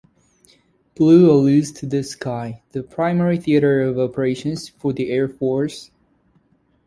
Blue 0.95 1.29
alludes 1.31 1.71
to 1.73 1.85
the 1.85 2.01
sky, 2.01 2.63
the 2.71 2.81
primary 2.81 3.37
theater 3.37 3.83
of 3.83 3.99
operations 3.99 4.67
for 4.67 4.91
the 4.93 5.11
Air 5.11 5.29
Force. 5.29 5.91